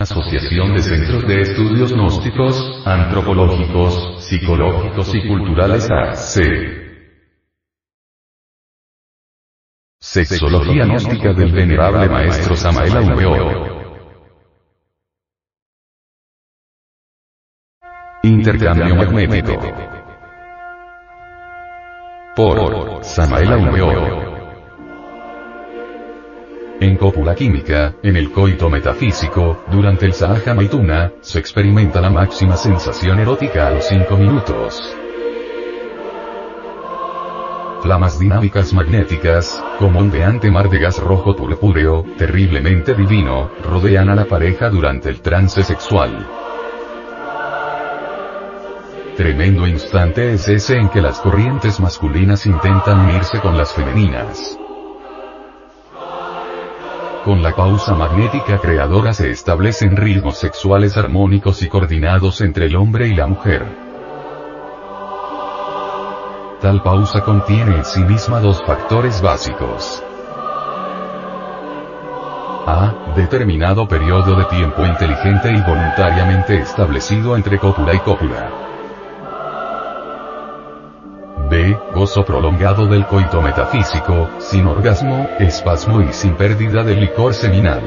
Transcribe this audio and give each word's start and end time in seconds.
Asociación 0.00 0.74
de 0.74 0.82
Centros 0.84 1.26
de 1.26 1.40
Estudios 1.40 1.92
Gnósticos, 1.92 2.86
Antropológicos, 2.86 4.24
Psicológicos 4.24 5.12
y 5.12 5.26
Culturales 5.26 5.90
AC. 5.90 6.40
Sexología 9.98 10.84
Gnóstica 10.84 11.32
del 11.32 11.50
Venerable 11.50 12.08
Maestro 12.08 12.54
Samael 12.54 12.96
Aumeor. 12.96 14.08
Intercambio 18.22 18.94
magnético. 18.94 19.58
Por 22.36 23.02
Samael 23.02 23.52
Aumeor. 23.52 24.27
En 26.80 26.96
cópula 26.96 27.34
química, 27.34 27.96
en 28.04 28.16
el 28.16 28.30
coito 28.30 28.70
metafísico, 28.70 29.64
durante 29.68 30.06
el 30.06 30.12
Sahaja 30.12 30.54
Maituna, 30.54 31.12
se 31.20 31.40
experimenta 31.40 32.00
la 32.00 32.08
máxima 32.08 32.56
sensación 32.56 33.18
erótica 33.18 33.66
a 33.66 33.70
los 33.72 33.84
5 33.88 34.16
minutos. 34.16 34.96
Flamas 37.82 38.20
dinámicas 38.20 38.72
magnéticas, 38.72 39.60
como 39.80 39.98
ondeante 39.98 40.52
mar 40.52 40.70
de 40.70 40.78
gas 40.78 41.00
rojo 41.00 41.34
purpúreo, 41.34 42.04
terriblemente 42.16 42.94
divino, 42.94 43.50
rodean 43.64 44.08
a 44.10 44.14
la 44.14 44.26
pareja 44.26 44.70
durante 44.70 45.08
el 45.08 45.20
trance 45.20 45.64
sexual. 45.64 46.28
Tremendo 49.16 49.66
instante 49.66 50.32
es 50.32 50.48
ese 50.48 50.76
en 50.76 50.90
que 50.90 51.00
las 51.00 51.18
corrientes 51.18 51.80
masculinas 51.80 52.46
intentan 52.46 53.00
unirse 53.00 53.40
con 53.40 53.58
las 53.58 53.74
femeninas. 53.74 54.56
Con 57.28 57.42
la 57.42 57.54
pausa 57.54 57.94
magnética 57.94 58.56
creadora 58.56 59.12
se 59.12 59.30
establecen 59.30 59.98
ritmos 59.98 60.38
sexuales 60.38 60.96
armónicos 60.96 61.60
y 61.60 61.68
coordinados 61.68 62.40
entre 62.40 62.64
el 62.64 62.76
hombre 62.76 63.06
y 63.06 63.14
la 63.14 63.26
mujer. 63.26 63.66
Tal 66.62 66.82
pausa 66.82 67.20
contiene 67.20 67.76
en 67.76 67.84
sí 67.84 68.00
misma 68.02 68.40
dos 68.40 68.62
factores 68.64 69.20
básicos. 69.20 70.02
A. 72.66 72.94
Determinado 73.14 73.86
periodo 73.86 74.34
de 74.34 74.46
tiempo 74.46 74.86
inteligente 74.86 75.52
y 75.52 75.60
voluntariamente 75.60 76.56
establecido 76.60 77.36
entre 77.36 77.58
cópula 77.58 77.92
y 77.92 77.98
cópula. 77.98 78.67
Prolongado 81.98 82.86
del 82.86 83.06
coito 83.06 83.42
metafísico, 83.42 84.28
sin 84.38 84.68
orgasmo, 84.68 85.28
espasmo 85.40 86.00
y 86.00 86.12
sin 86.12 86.34
pérdida 86.34 86.84
del 86.84 87.00
licor 87.00 87.34
seminal. 87.34 87.82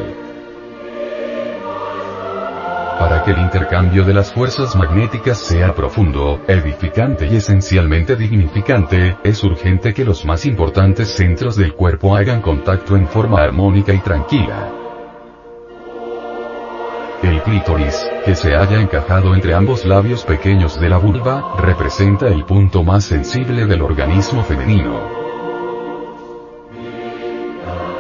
Para 2.99 3.23
que 3.23 3.31
el 3.31 3.39
intercambio 3.39 4.03
de 4.03 4.13
las 4.13 4.33
fuerzas 4.33 4.75
magnéticas 4.75 5.37
sea 5.37 5.73
profundo, 5.73 6.41
edificante 6.45 7.25
y 7.25 7.37
esencialmente 7.37 8.17
dignificante, 8.17 9.15
es 9.23 9.41
urgente 9.45 9.93
que 9.93 10.03
los 10.03 10.25
más 10.25 10.45
importantes 10.45 11.15
centros 11.15 11.55
del 11.55 11.73
cuerpo 11.73 12.13
hagan 12.13 12.41
contacto 12.41 12.97
en 12.97 13.07
forma 13.07 13.41
armónica 13.41 13.93
y 13.93 13.99
tranquila. 13.99 14.80
El 17.23 17.39
clítoris, 17.44 18.09
que 18.25 18.36
se 18.36 18.55
haya 18.55 18.81
encajado 18.81 19.36
entre 19.36 19.53
ambos 19.53 19.86
labios 19.86 20.23
pequeños 20.23 20.80
de 20.80 20.89
la 20.89 20.97
vulva, 20.97 21.55
representa 21.59 22.28
el 22.28 22.45
punto 22.45 22.83
más 22.83 23.03
sensible 23.03 23.67
del 23.67 23.83
organismo 23.83 24.44
femenino. 24.44 25.00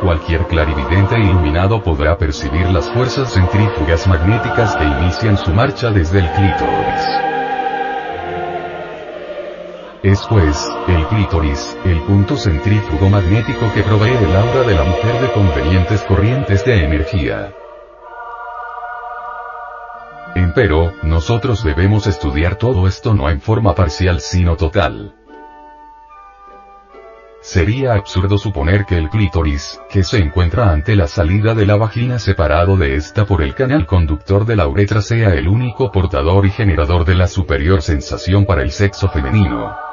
Cualquier 0.01 0.47
clarividente 0.47 1.19
iluminado 1.19 1.83
podrá 1.83 2.17
percibir 2.17 2.67
las 2.71 2.89
fuerzas 2.89 3.31
centrífugas 3.31 4.07
magnéticas 4.07 4.75
que 4.75 4.85
inician 4.85 5.37
su 5.37 5.53
marcha 5.53 5.91
desde 5.91 6.19
el 6.19 6.31
clítoris. 6.31 7.31
Es 10.01 10.25
pues, 10.27 10.67
el 10.87 11.05
clítoris, 11.05 11.77
el 11.85 12.01
punto 12.01 12.35
centrífugo 12.35 13.07
magnético 13.07 13.71
que 13.75 13.83
provee 13.83 14.17
el 14.17 14.35
aura 14.35 14.63
de 14.67 14.73
la 14.73 14.83
mujer 14.83 15.21
de 15.21 15.31
convenientes 15.31 16.01
corrientes 16.01 16.65
de 16.65 16.85
energía. 16.85 17.53
Empero, 20.35 20.93
nosotros 21.03 21.61
debemos 21.63 22.07
estudiar 22.07 22.55
todo 22.55 22.87
esto 22.87 23.13
no 23.13 23.29
en 23.29 23.41
forma 23.41 23.75
parcial 23.75 24.21
sino 24.21 24.55
total. 24.55 25.13
Sería 27.41 27.95
absurdo 27.95 28.37
suponer 28.37 28.85
que 28.85 28.97
el 28.97 29.09
clítoris, 29.09 29.81
que 29.89 30.03
se 30.03 30.19
encuentra 30.19 30.71
ante 30.71 30.95
la 30.95 31.07
salida 31.07 31.53
de 31.53 31.65
la 31.65 31.75
vagina 31.75 32.17
separado 32.19 32.77
de 32.77 32.95
esta 32.95 33.25
por 33.25 33.41
el 33.41 33.55
canal 33.55 33.85
conductor 33.85 34.45
de 34.45 34.55
la 34.55 34.67
uretra 34.67 35.01
sea 35.01 35.33
el 35.33 35.47
único 35.47 35.91
portador 35.91 36.45
y 36.45 36.51
generador 36.51 37.03
de 37.03 37.15
la 37.15 37.27
superior 37.27 37.81
sensación 37.81 38.45
para 38.45 38.61
el 38.61 38.71
sexo 38.71 39.09
femenino. 39.09 39.90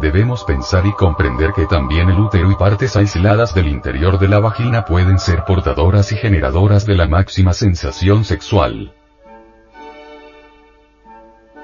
Debemos 0.00 0.44
pensar 0.44 0.84
y 0.84 0.92
comprender 0.92 1.54
que 1.54 1.64
también 1.64 2.10
el 2.10 2.20
útero 2.20 2.50
y 2.50 2.54
partes 2.54 2.96
aisladas 2.96 3.54
del 3.54 3.68
interior 3.68 4.18
de 4.18 4.28
la 4.28 4.40
vagina 4.40 4.84
pueden 4.84 5.18
ser 5.18 5.44
portadoras 5.44 6.12
y 6.12 6.16
generadoras 6.16 6.84
de 6.84 6.96
la 6.96 7.06
máxima 7.08 7.54
sensación 7.54 8.22
sexual. 8.24 8.92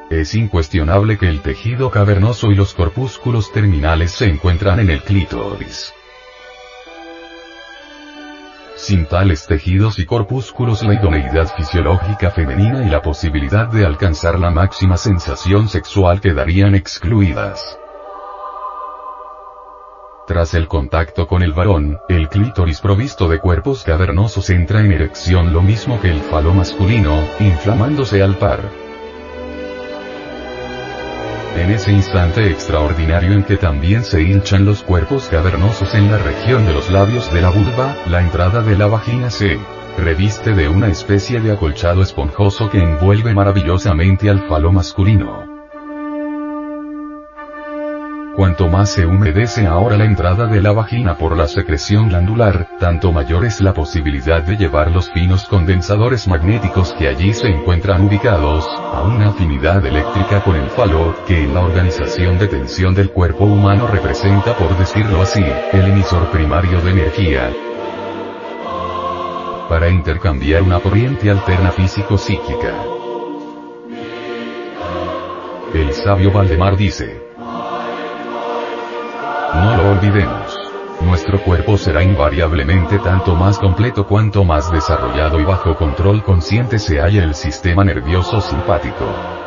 Es 0.09 0.35
incuestionable 0.35 1.19
que 1.19 1.29
el 1.29 1.43
tejido 1.43 1.91
cavernoso 1.91 2.51
y 2.51 2.55
los 2.55 2.73
corpúsculos 2.73 3.53
terminales 3.53 4.13
se 4.13 4.31
encuentran 4.31 4.81
en 4.81 4.89
el 4.89 5.03
clítoris. 5.03 5.93
Sin 8.77 9.05
tales 9.07 9.47
tejidos 9.47 9.99
y 9.99 10.07
corpúsculos 10.07 10.83
la 10.83 10.95
idoneidad 10.95 11.55
fisiológica 11.55 12.31
femenina 12.31 12.83
y 12.87 12.89
la 12.89 13.03
posibilidad 13.03 13.69
de 13.69 13.85
alcanzar 13.85 14.39
la 14.39 14.51
máxima 14.51 14.97
sensación 14.97 15.69
sexual 15.69 16.23
quedarían 16.23 16.75
excluidas. 16.75 17.79
Tras 20.25 20.55
el 20.55 20.69
contacto 20.69 21.27
con 21.27 21.43
el 21.43 21.53
varón, 21.53 21.99
el 22.09 22.29
clítoris 22.29 22.81
provisto 22.81 23.29
de 23.29 23.41
cuerpos 23.41 23.83
cavernosos 23.83 24.51
entra 24.51 24.81
en 24.81 24.93
erección 24.93 25.53
lo 25.53 25.63
mismo 25.63 26.01
que 26.01 26.13
el 26.13 26.21
falo 26.21 26.55
masculino, 26.55 27.25
inflamándose 27.41 28.23
al 28.23 28.37
par. 28.37 28.61
En 31.57 31.71
ese 31.71 31.91
instante 31.91 32.49
extraordinario 32.49 33.33
en 33.33 33.43
que 33.43 33.57
también 33.57 34.05
se 34.05 34.23
hinchan 34.23 34.65
los 34.65 34.85
cuerpos 34.85 35.29
cavernosos 35.29 35.93
en 35.95 36.11
la 36.11 36.19
región 36.19 36.67
de 36.67 36.73
los 36.73 36.89
labios 36.89 37.33
de 37.33 37.43
la 37.43 37.51
vulva, 37.51 37.97
la 38.09 38.23
entrada 38.23 38.63
de 38.63 38.79
la 38.79 38.87
vagina 38.87 39.29
se 39.29 39.59
reviste 39.99 40.53
de 40.53 40.69
una 40.69 40.87
especie 40.87 41.41
de 41.41 41.51
acolchado 41.51 42.01
esponjoso 42.01 42.71
que 42.71 42.79
envuelve 42.79 43.35
maravillosamente 43.35 44.31
al 44.31 44.49
falo 44.49 44.71
masculino. 44.71 45.52
Cuanto 48.35 48.67
más 48.67 48.89
se 48.89 49.05
humedece 49.05 49.67
ahora 49.67 49.99
la 49.99 50.07
entrada 50.07 50.47
de 50.47 50.63
la 50.63 50.73
vagina 50.73 51.19
por 51.19 51.37
la 51.37 51.47
secreción 51.47 52.09
glandular, 52.09 52.67
tanto 52.81 53.13
mayor 53.13 53.45
es 53.45 53.61
la 53.61 53.75
posibilidad 53.75 54.43
de 54.43 54.57
llevar 54.57 54.91
los 54.91 55.11
finos 55.11 55.45
condensadores 55.45 56.27
magnéticos 56.27 56.95
que 56.95 57.09
allí 57.09 57.35
se 57.35 57.49
encuentran 57.49 58.07
ubicados, 58.07 58.67
a 58.67 59.03
una 59.03 59.29
afinidad 59.29 59.85
eléctrica 59.85 60.43
con 60.43 60.57
el 60.57 60.71
falo, 60.71 61.15
que 61.27 61.45
en 61.45 61.53
la 61.53 61.61
organización 61.61 62.39
de 62.39 62.49
tensión 62.49 62.95
del 62.95 63.11
cuerpo 63.11 63.45
humano 63.45 63.87
representa 63.87 64.57
por 64.57 64.79
decirlo 64.79 65.21
así, 65.21 65.45
el 65.73 65.89
emisor 65.89 66.31
primario 66.31 66.81
de 66.81 66.91
energía. 66.91 67.51
Para 69.69 69.91
intercambiar 69.91 70.63
una 70.63 70.81
corriente 70.81 71.31
alterna 71.31 71.71
físico-psíquica. 71.71 72.73
El 75.75 75.93
sabio 75.93 76.33
Valdemar 76.33 76.77
dice, 76.77 77.32
no 79.55 79.77
lo 79.77 79.91
olvidemos. 79.91 80.59
Nuestro 81.01 81.43
cuerpo 81.43 81.77
será 81.77 82.03
invariablemente 82.03 82.99
tanto 82.99 83.35
más 83.35 83.59
completo 83.59 84.07
cuanto 84.07 84.45
más 84.45 84.71
desarrollado 84.71 85.41
y 85.41 85.45
bajo 85.45 85.75
control 85.75 86.23
consciente 86.23 86.79
se 86.79 87.01
halla 87.01 87.25
el 87.25 87.35
sistema 87.35 87.85
nervioso 87.85 88.41
simpático. 88.41 89.42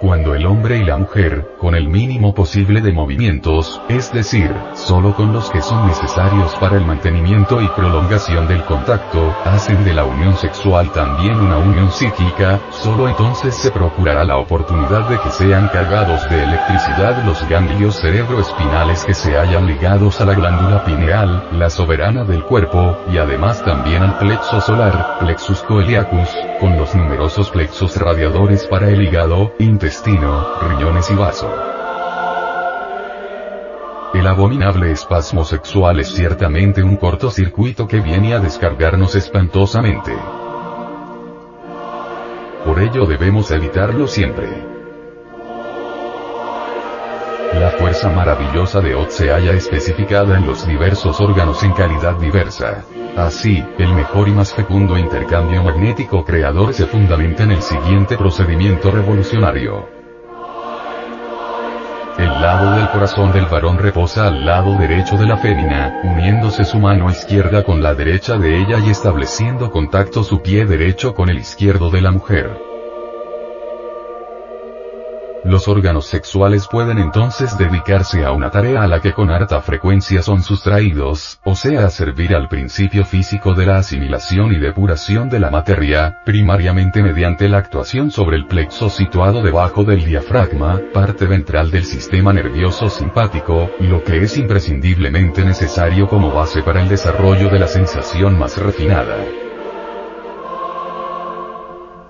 Cuando 0.00 0.34
el 0.34 0.44
hombre 0.44 0.78
y 0.78 0.84
la 0.84 0.98
mujer, 0.98 1.54
con 1.58 1.74
el 1.74 1.88
mínimo 1.88 2.34
posible 2.34 2.82
de 2.82 2.92
movimientos, 2.92 3.80
es 3.88 4.12
decir, 4.12 4.52
solo 4.74 5.14
con 5.14 5.32
los 5.32 5.48
que 5.50 5.62
son 5.62 5.86
necesarios 5.86 6.54
para 6.56 6.76
el 6.76 6.84
mantenimiento 6.84 7.62
y 7.62 7.68
prolongación 7.68 8.46
del 8.48 8.64
contacto, 8.64 9.34
hacen 9.44 9.82
de 9.84 9.94
la 9.94 10.04
unión 10.04 10.36
sexual 10.36 10.90
también 10.92 11.36
una 11.36 11.58
unión 11.58 11.90
psíquica, 11.90 12.60
solo 12.70 13.08
entonces 13.08 13.54
se 13.54 13.70
procurará 13.70 14.24
la 14.24 14.36
oportunidad 14.36 15.08
de 15.08 15.18
que 15.20 15.30
sean 15.30 15.68
cargados 15.68 16.28
de 16.28 16.42
electricidad 16.42 17.24
los 17.24 17.48
ganglios 17.48 17.96
cerebroespinales 18.00 19.04
que 19.04 19.14
se 19.14 19.38
hallan 19.38 19.66
ligados 19.66 20.20
a 20.20 20.26
la 20.26 20.34
glándula 20.34 20.84
pineal, 20.84 21.48
la 21.52 21.70
soberana 21.70 22.24
del 22.24 22.42
cuerpo, 22.44 22.98
y 23.10 23.16
además 23.16 23.64
también 23.64 24.02
al 24.02 24.18
plexo 24.18 24.60
solar, 24.60 25.18
plexus 25.20 25.62
coeliacus, 25.62 26.28
con 26.60 26.76
los 26.76 26.94
numerosos 26.94 27.50
plexos 27.50 27.96
radiadores 27.96 28.66
para 28.66 28.90
el 28.90 29.00
hígado, 29.00 29.52
intestino, 29.58 29.93
riñones 30.60 31.10
y 31.10 31.14
vaso. 31.14 31.50
El 34.14 34.26
abominable 34.26 34.90
espasmo 34.92 35.44
sexual 35.44 36.00
es 36.00 36.08
ciertamente 36.08 36.82
un 36.82 36.96
cortocircuito 36.96 37.86
que 37.86 38.00
viene 38.00 38.34
a 38.34 38.38
descargarnos 38.38 39.14
espantosamente. 39.14 40.16
Por 42.64 42.80
ello 42.80 43.06
debemos 43.06 43.50
evitarlo 43.50 44.06
siempre. 44.06 44.73
Fuerza 47.78 48.10
maravillosa 48.10 48.80
de 48.80 48.94
Ot 48.94 49.10
se 49.10 49.30
halla 49.30 49.52
especificada 49.52 50.36
en 50.38 50.46
los 50.46 50.66
diversos 50.66 51.20
órganos 51.20 51.62
en 51.62 51.72
calidad 51.72 52.14
diversa. 52.16 52.84
Así, 53.16 53.64
el 53.78 53.92
mejor 53.94 54.28
y 54.28 54.32
más 54.32 54.52
fecundo 54.52 54.98
intercambio 54.98 55.62
magnético 55.62 56.24
creador 56.24 56.74
se 56.74 56.86
fundamenta 56.86 57.44
en 57.44 57.52
el 57.52 57.62
siguiente 57.62 58.16
procedimiento 58.16 58.90
revolucionario. 58.90 59.88
El 62.18 62.28
lado 62.28 62.76
del 62.76 62.88
corazón 62.90 63.32
del 63.32 63.46
varón 63.46 63.78
reposa 63.78 64.28
al 64.28 64.46
lado 64.46 64.76
derecho 64.78 65.16
de 65.16 65.26
la 65.26 65.36
fémina, 65.36 66.00
uniéndose 66.04 66.64
su 66.64 66.78
mano 66.78 67.10
izquierda 67.10 67.64
con 67.64 67.82
la 67.82 67.94
derecha 67.94 68.36
de 68.38 68.60
ella 68.60 68.78
y 68.78 68.90
estableciendo 68.90 69.70
contacto 69.70 70.22
su 70.22 70.40
pie 70.40 70.64
derecho 70.64 71.14
con 71.14 71.28
el 71.28 71.38
izquierdo 71.38 71.90
de 71.90 72.00
la 72.00 72.12
mujer. 72.12 72.73
Los 75.44 75.68
órganos 75.68 76.06
sexuales 76.06 76.66
pueden 76.68 76.96
entonces 76.96 77.58
dedicarse 77.58 78.24
a 78.24 78.32
una 78.32 78.50
tarea 78.50 78.82
a 78.82 78.86
la 78.86 79.00
que 79.00 79.12
con 79.12 79.30
harta 79.30 79.60
frecuencia 79.60 80.22
son 80.22 80.42
sustraídos, 80.42 81.38
o 81.44 81.54
sea 81.54 81.84
a 81.84 81.90
servir 81.90 82.34
al 82.34 82.48
principio 82.48 83.04
físico 83.04 83.52
de 83.52 83.66
la 83.66 83.76
asimilación 83.76 84.54
y 84.54 84.58
depuración 84.58 85.28
de 85.28 85.40
la 85.40 85.50
materia, 85.50 86.22
primariamente 86.24 87.02
mediante 87.02 87.46
la 87.50 87.58
actuación 87.58 88.10
sobre 88.10 88.38
el 88.38 88.46
plexo 88.46 88.88
situado 88.88 89.42
debajo 89.42 89.84
del 89.84 90.06
diafragma, 90.06 90.80
parte 90.94 91.26
ventral 91.26 91.70
del 91.70 91.84
sistema 91.84 92.32
nervioso 92.32 92.88
simpático, 92.88 93.70
lo 93.80 94.02
que 94.02 94.22
es 94.22 94.38
imprescindiblemente 94.38 95.44
necesario 95.44 96.08
como 96.08 96.32
base 96.32 96.62
para 96.62 96.80
el 96.80 96.88
desarrollo 96.88 97.50
de 97.50 97.58
la 97.58 97.68
sensación 97.68 98.38
más 98.38 98.56
refinada. 98.56 99.43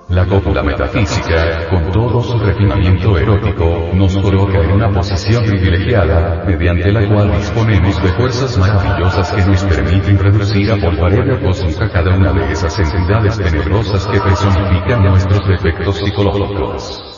La 0.09 0.27
cópula 0.27 0.63
metafísica, 0.63 1.67
con 1.71 1.91
todo 1.91 2.23
su 2.23 2.39
refinamiento 2.39 3.17
erótico, 3.17 3.91
nos 3.95 4.15
coloca 4.19 4.59
en 4.59 4.73
una 4.73 4.91
posición 4.91 5.45
privilegiada, 5.45 6.45
mediante 6.47 6.93
la 6.93 7.09
cual 7.09 7.33
disponemos 7.39 8.03
de 8.03 8.09
fuerzas 8.11 8.59
maravillosas 8.59 9.33
que 9.33 9.43
nos 9.43 9.65
permiten 9.65 10.19
reducir 10.19 10.71
a 10.71 10.77
polvareda 10.77 11.41
cósmica 11.41 11.91
cada 11.91 12.17
una 12.17 12.33
de 12.33 12.53
esas 12.53 12.79
entidades 12.79 13.39
tenebrosas 13.39 14.07
que 14.07 14.21
personifican 14.21 15.05
nuestros 15.05 15.49
defectos 15.49 15.97
psicológicos. 15.97 17.14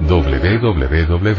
www.ac 0.00 1.38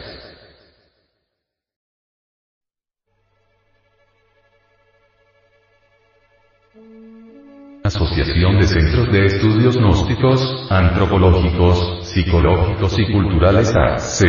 Asociación 7.93 8.57
de 8.57 8.67
Centros 8.67 9.11
de 9.11 9.25
Estudios 9.25 9.75
Gnósticos, 9.75 10.41
Antropológicos, 10.69 12.07
Psicológicos 12.07 12.97
y 12.97 13.11
Culturales 13.11 13.75
AC. 13.75 14.27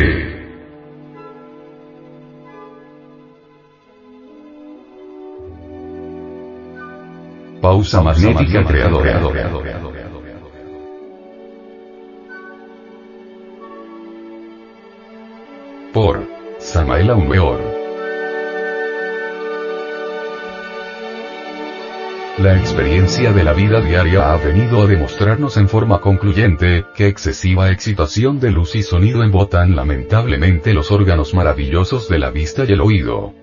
Pausa 7.61 8.01
magnética 8.01 8.65
creadora. 8.65 9.21
Por 15.93 16.27
Samael 16.59 17.11
Aumeor. 17.11 17.82
La 22.39 22.57
experiencia 22.57 23.31
de 23.31 23.43
la 23.43 23.53
vida 23.53 23.79
diaria 23.79 24.33
ha 24.33 24.37
venido 24.37 24.81
a 24.81 24.87
demostrarnos 24.87 25.55
en 25.57 25.69
forma 25.69 26.01
concluyente, 26.01 26.83
que 26.95 27.07
excesiva 27.07 27.69
excitación 27.69 28.39
de 28.39 28.49
luz 28.49 28.75
y 28.75 28.81
sonido 28.81 29.21
embotan 29.21 29.75
lamentablemente 29.75 30.73
los 30.73 30.89
órganos 30.91 31.35
maravillosos 31.35 32.09
de 32.09 32.17
la 32.17 32.31
vista 32.31 32.65
y 32.67 32.71
el 32.71 32.81
oído. 32.81 33.35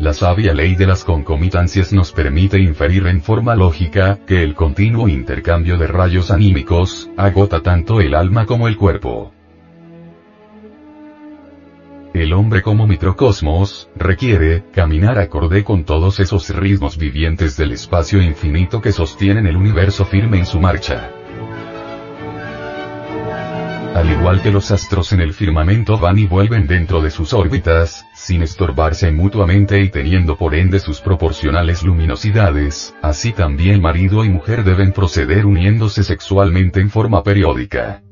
La 0.00 0.12
sabia 0.12 0.52
ley 0.52 0.74
de 0.74 0.86
las 0.86 1.04
concomitancias 1.04 1.92
nos 1.92 2.10
permite 2.10 2.58
inferir 2.58 3.06
en 3.06 3.22
forma 3.22 3.54
lógica, 3.54 4.18
que 4.26 4.42
el 4.42 4.56
continuo 4.56 5.06
intercambio 5.06 5.78
de 5.78 5.86
rayos 5.86 6.32
anímicos, 6.32 7.08
agota 7.16 7.62
tanto 7.62 8.00
el 8.00 8.12
alma 8.12 8.46
como 8.46 8.66
el 8.66 8.76
cuerpo. 8.76 9.32
El 12.20 12.34
hombre 12.34 12.60
como 12.60 12.86
microcosmos, 12.86 13.88
requiere, 13.96 14.64
caminar 14.74 15.18
acorde 15.18 15.64
con 15.64 15.84
todos 15.84 16.20
esos 16.20 16.50
ritmos 16.54 16.98
vivientes 16.98 17.56
del 17.56 17.72
espacio 17.72 18.20
infinito 18.20 18.82
que 18.82 18.92
sostienen 18.92 19.46
el 19.46 19.56
universo 19.56 20.04
firme 20.04 20.36
en 20.36 20.44
su 20.44 20.60
marcha. 20.60 21.10
Al 23.94 24.10
igual 24.10 24.42
que 24.42 24.50
los 24.50 24.70
astros 24.70 25.14
en 25.14 25.22
el 25.22 25.32
firmamento 25.32 25.96
van 25.96 26.18
y 26.18 26.26
vuelven 26.26 26.66
dentro 26.66 27.00
de 27.00 27.10
sus 27.10 27.32
órbitas, 27.32 28.06
sin 28.14 28.42
estorbarse 28.42 29.10
mutuamente 29.12 29.80
y 29.80 29.88
teniendo 29.88 30.36
por 30.36 30.54
ende 30.54 30.78
sus 30.78 31.00
proporcionales 31.00 31.82
luminosidades, 31.82 32.94
así 33.00 33.32
también 33.32 33.80
marido 33.80 34.26
y 34.26 34.28
mujer 34.28 34.62
deben 34.62 34.92
proceder 34.92 35.46
uniéndose 35.46 36.04
sexualmente 36.04 36.80
en 36.80 36.90
forma 36.90 37.22
periódica 37.22 38.02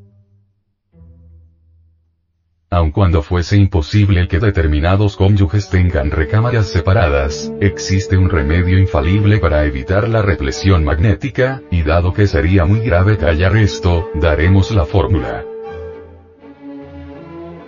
aun 2.70 2.90
cuando 2.90 3.22
fuese 3.22 3.56
imposible 3.56 4.28
que 4.28 4.38
determinados 4.38 5.16
cónyuges 5.16 5.70
tengan 5.70 6.10
recámaras 6.10 6.66
separadas, 6.68 7.50
existe 7.60 8.16
un 8.18 8.28
remedio 8.28 8.78
infalible 8.78 9.38
para 9.38 9.64
evitar 9.64 10.08
la 10.08 10.20
represión 10.20 10.84
magnética, 10.84 11.62
y 11.70 11.82
dado 11.82 12.12
que 12.12 12.26
sería 12.26 12.66
muy 12.66 12.80
grave 12.80 13.16
callar 13.16 13.56
esto, 13.56 14.10
daremos 14.14 14.70
la 14.70 14.84
fórmula. 14.84 15.44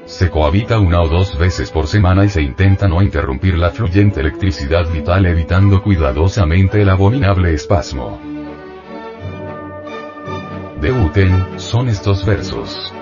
Se 0.05 0.29
cohabita 0.29 0.79
una 0.81 1.01
o 1.01 1.09
dos 1.09 1.39
veces 1.39 1.71
por 1.71 1.87
semana 1.87 2.25
y 2.25 2.29
se 2.29 2.43
intenta 2.43 2.89
no 2.89 3.01
interrumpir 3.01 3.57
la 3.57 3.71
fluyente 3.71 4.21
electricidad 4.21 4.91
vital 4.93 5.25
evitando 5.25 5.83
cuidadosamente 5.83 6.83
el 6.83 6.91
abominable 6.91 7.55
espasmo. 7.55 8.21
De 10.81 10.91
Uten, 10.93 11.59
son 11.59 11.89
estos 11.89 12.27
versos. 12.27 12.93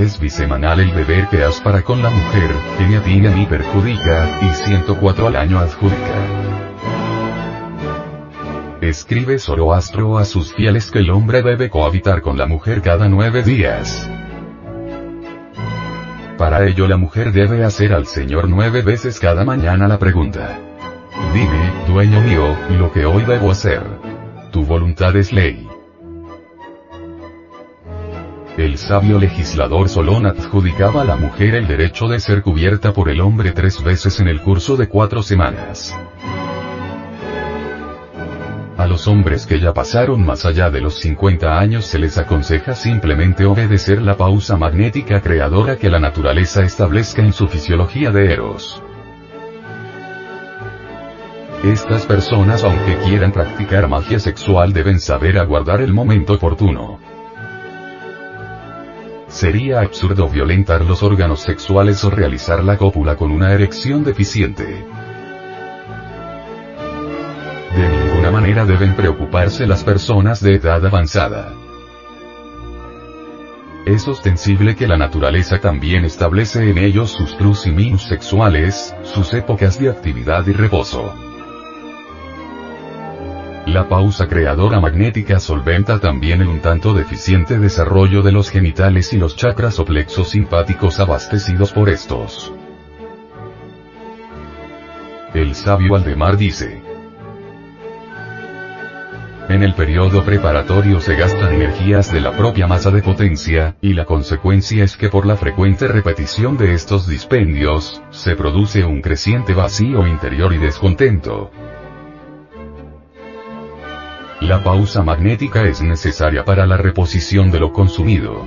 Es 0.00 0.18
bisemanal 0.18 0.80
el 0.80 0.94
deber 0.94 1.28
que 1.28 1.44
has 1.44 1.60
para 1.60 1.82
con 1.82 2.02
la 2.02 2.08
mujer, 2.08 2.50
que 2.78 2.86
ni 2.86 2.94
a 2.94 3.02
ti 3.02 3.20
ni 3.20 3.44
perjudica, 3.44 4.38
y 4.40 4.54
104 4.54 5.26
al 5.26 5.36
año 5.36 5.58
adjudica. 5.58 6.14
Escribe 8.80 9.38
Zoroastro 9.38 10.16
a 10.16 10.24
sus 10.24 10.54
fieles 10.54 10.90
que 10.90 11.00
el 11.00 11.10
hombre 11.10 11.42
debe 11.42 11.68
cohabitar 11.68 12.22
con 12.22 12.38
la 12.38 12.46
mujer 12.46 12.80
cada 12.80 13.10
nueve 13.10 13.42
días. 13.42 14.10
Para 16.38 16.66
ello 16.66 16.88
la 16.88 16.96
mujer 16.96 17.32
debe 17.32 17.62
hacer 17.62 17.92
al 17.92 18.06
Señor 18.06 18.48
nueve 18.48 18.80
veces 18.80 19.20
cada 19.20 19.44
mañana 19.44 19.86
la 19.86 19.98
pregunta. 19.98 20.58
Dime, 21.34 21.72
dueño 21.86 22.22
mío, 22.22 22.56
lo 22.78 22.90
que 22.90 23.04
hoy 23.04 23.22
debo 23.24 23.50
hacer. 23.50 23.82
Tu 24.50 24.64
voluntad 24.64 25.14
es 25.16 25.30
ley. 25.30 25.69
El 28.60 28.76
sabio 28.76 29.18
legislador 29.18 29.88
Solón 29.88 30.26
adjudicaba 30.26 31.00
a 31.00 31.04
la 31.06 31.16
mujer 31.16 31.54
el 31.54 31.66
derecho 31.66 32.08
de 32.08 32.20
ser 32.20 32.42
cubierta 32.42 32.92
por 32.92 33.08
el 33.08 33.22
hombre 33.22 33.52
tres 33.52 33.82
veces 33.82 34.20
en 34.20 34.28
el 34.28 34.42
curso 34.42 34.76
de 34.76 34.86
cuatro 34.86 35.22
semanas. 35.22 35.94
A 38.76 38.86
los 38.86 39.08
hombres 39.08 39.46
que 39.46 39.60
ya 39.60 39.72
pasaron 39.72 40.26
más 40.26 40.44
allá 40.44 40.68
de 40.68 40.82
los 40.82 40.98
50 40.98 41.58
años 41.58 41.86
se 41.86 41.98
les 41.98 42.18
aconseja 42.18 42.74
simplemente 42.74 43.46
obedecer 43.46 44.02
la 44.02 44.18
pausa 44.18 44.58
magnética 44.58 45.22
creadora 45.22 45.76
que 45.76 45.88
la 45.88 45.98
naturaleza 45.98 46.62
establezca 46.62 47.22
en 47.22 47.32
su 47.32 47.48
fisiología 47.48 48.10
de 48.10 48.30
Eros. 48.30 48.82
Estas 51.64 52.04
personas 52.04 52.62
aunque 52.62 52.98
quieran 53.06 53.32
practicar 53.32 53.88
magia 53.88 54.18
sexual 54.18 54.74
deben 54.74 55.00
saber 55.00 55.38
aguardar 55.38 55.80
el 55.80 55.94
momento 55.94 56.34
oportuno. 56.34 57.09
Sería 59.30 59.80
absurdo 59.80 60.28
violentar 60.28 60.84
los 60.84 61.04
órganos 61.04 61.40
sexuales 61.40 62.02
o 62.04 62.10
realizar 62.10 62.64
la 62.64 62.76
cópula 62.76 63.14
con 63.14 63.30
una 63.30 63.52
erección 63.52 64.02
deficiente. 64.02 64.64
De 67.76 67.88
ninguna 67.88 68.32
manera 68.32 68.66
deben 68.66 68.96
preocuparse 68.96 69.68
las 69.68 69.84
personas 69.84 70.42
de 70.42 70.56
edad 70.56 70.84
avanzada. 70.84 71.54
Es 73.86 74.06
ostensible 74.08 74.74
que 74.74 74.88
la 74.88 74.96
naturaleza 74.96 75.60
también 75.60 76.04
establece 76.04 76.68
en 76.68 76.78
ellos 76.78 77.12
sus 77.12 77.32
plus 77.34 77.68
y 77.68 77.70
minus 77.70 78.02
sexuales, 78.02 78.94
sus 79.04 79.32
épocas 79.32 79.78
de 79.78 79.90
actividad 79.90 80.44
y 80.48 80.52
reposo. 80.52 81.29
La 83.72 83.88
pausa 83.88 84.26
creadora 84.26 84.80
magnética 84.80 85.38
solventa 85.38 86.00
también 86.00 86.40
el 86.40 86.48
un 86.48 86.58
tanto 86.58 86.92
deficiente 86.92 87.56
desarrollo 87.56 88.20
de 88.20 88.32
los 88.32 88.50
genitales 88.50 89.12
y 89.12 89.16
los 89.16 89.36
chakras 89.36 89.78
o 89.78 89.84
plexos 89.84 90.30
simpáticos 90.30 90.98
abastecidos 90.98 91.70
por 91.70 91.88
estos. 91.88 92.52
El 95.34 95.54
sabio 95.54 95.94
Aldemar 95.94 96.36
dice, 96.36 96.82
en 99.48 99.62
el 99.62 99.74
periodo 99.74 100.24
preparatorio 100.24 101.00
se 101.00 101.14
gastan 101.14 101.54
energías 101.54 102.12
de 102.12 102.20
la 102.20 102.32
propia 102.36 102.66
masa 102.66 102.90
de 102.90 103.02
potencia, 103.02 103.76
y 103.80 103.92
la 103.92 104.04
consecuencia 104.04 104.82
es 104.82 104.96
que 104.96 105.10
por 105.10 105.26
la 105.26 105.36
frecuente 105.36 105.86
repetición 105.86 106.56
de 106.56 106.74
estos 106.74 107.06
dispendios, 107.06 108.02
se 108.10 108.34
produce 108.34 108.84
un 108.84 109.00
creciente 109.00 109.54
vacío 109.54 110.08
interior 110.08 110.52
y 110.52 110.58
descontento. 110.58 111.52
La 114.40 114.64
pausa 114.64 115.02
magnética 115.02 115.64
es 115.64 115.82
necesaria 115.82 116.46
para 116.46 116.66
la 116.66 116.78
reposición 116.78 117.50
de 117.50 117.60
lo 117.60 117.74
consumido. 117.74 118.46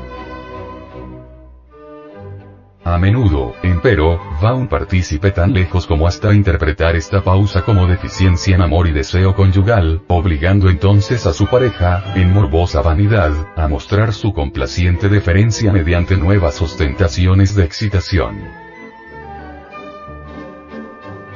A 2.84 2.98
menudo, 2.98 3.54
empero, 3.62 4.20
va 4.44 4.56
un 4.56 4.68
partícipe 4.68 5.30
tan 5.30 5.54
lejos 5.54 5.86
como 5.86 6.08
hasta 6.08 6.34
interpretar 6.34 6.96
esta 6.96 7.22
pausa 7.22 7.62
como 7.62 7.86
deficiencia 7.86 8.56
en 8.56 8.64
amor 8.64 8.88
y 8.88 8.92
deseo 8.92 9.36
conyugal, 9.36 10.02
obligando 10.08 10.68
entonces 10.68 11.28
a 11.28 11.34
su 11.34 11.46
pareja, 11.46 12.04
en 12.16 12.34
morbosa 12.34 12.82
vanidad, 12.82 13.32
a 13.56 13.68
mostrar 13.68 14.14
su 14.14 14.34
complaciente 14.34 15.10
deferencia 15.10 15.72
mediante 15.72 16.18
nuevas 16.18 16.60
ostentaciones 16.60 17.56
de 17.56 17.66
excitación. 17.66 18.42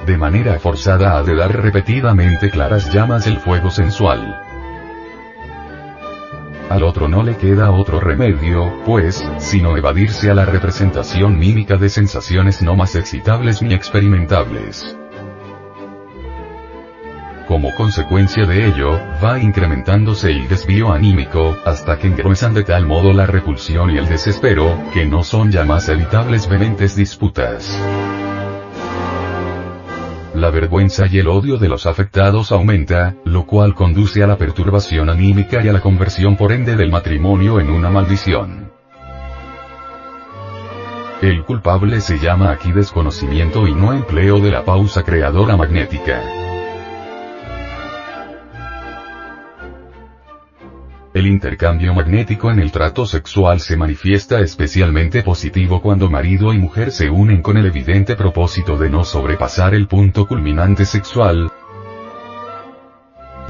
De 0.07 0.17
manera 0.17 0.59
forzada 0.59 1.17
ha 1.17 1.23
de 1.23 1.35
dar 1.35 1.55
repetidamente 1.61 2.49
claras 2.49 2.91
llamas 2.91 3.27
el 3.27 3.37
fuego 3.37 3.69
sensual. 3.69 4.46
Al 6.69 6.83
otro 6.83 7.07
no 7.07 7.23
le 7.23 7.37
queda 7.37 7.71
otro 7.71 8.01
remedio, 8.01 8.83
pues, 8.85 9.25
sino 9.37 9.77
evadirse 9.77 10.29
a 10.29 10.33
la 10.33 10.43
representación 10.43 11.39
mímica 11.39 11.77
de 11.77 11.87
sensaciones 11.87 12.61
no 12.61 12.75
más 12.75 12.95
excitables 12.95 13.61
ni 13.61 13.73
experimentables. 13.73 14.97
Como 17.47 17.73
consecuencia 17.75 18.45
de 18.45 18.67
ello, 18.67 18.99
va 19.23 19.39
incrementándose 19.39 20.31
el 20.31 20.49
desvío 20.49 20.91
anímico, 20.91 21.55
hasta 21.63 21.97
que 21.97 22.07
engruesan 22.07 22.53
de 22.53 22.63
tal 22.63 22.85
modo 22.85 23.13
la 23.13 23.25
repulsión 23.25 23.89
y 23.91 23.97
el 23.97 24.09
desespero, 24.09 24.77
que 24.93 25.05
no 25.05 25.23
son 25.23 25.51
ya 25.51 25.63
más 25.63 25.87
evitables 25.87 26.49
vehementes 26.49 26.97
disputas 26.97 27.81
la 30.47 30.51
vergüenza 30.51 31.07
y 31.11 31.19
el 31.19 31.27
odio 31.27 31.57
de 31.57 31.67
los 31.67 31.85
afectados 31.85 32.53
aumenta, 32.53 33.15
lo 33.25 33.45
cual 33.45 33.75
conduce 33.75 34.23
a 34.23 34.27
la 34.27 34.37
perturbación 34.37 35.09
anímica 35.09 35.61
y 35.61 35.67
a 35.67 35.73
la 35.73 35.81
conversión 35.81 36.37
por 36.37 36.53
ende 36.53 36.77
del 36.77 36.89
matrimonio 36.89 37.59
en 37.59 37.69
una 37.69 37.89
maldición. 37.89 38.71
El 41.21 41.43
culpable 41.43 41.99
se 41.99 42.17
llama 42.17 42.49
aquí 42.51 42.71
desconocimiento 42.71 43.67
y 43.67 43.75
no 43.75 43.91
empleo 43.91 44.39
de 44.39 44.51
la 44.51 44.63
pausa 44.63 45.03
creadora 45.03 45.57
magnética. 45.57 46.46
El 51.27 51.33
intercambio 51.33 51.93
magnético 51.93 52.51
en 52.51 52.59
el 52.59 52.71
trato 52.71 53.05
sexual 53.05 53.59
se 53.59 53.75
manifiesta 53.75 54.39
especialmente 54.39 55.23
positivo 55.23 55.81
cuando 55.81 56.09
marido 56.09 56.53
y 56.53 56.57
mujer 56.57 56.89
se 56.89 57.09
unen 57.09 57.41
con 57.41 57.57
el 57.57 57.65
evidente 57.65 58.15
propósito 58.15 58.77
de 58.77 58.89
no 58.89 59.03
sobrepasar 59.03 59.75
el 59.75 59.89
punto 59.89 60.25
culminante 60.25 60.85
sexual, 60.85 61.51